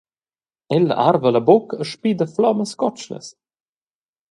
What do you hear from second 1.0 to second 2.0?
arva la bucca e